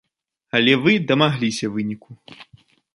[0.59, 2.11] Але вы дамагліся выніку.